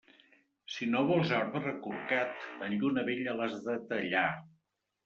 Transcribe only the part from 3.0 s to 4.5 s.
vella l'has de tallar.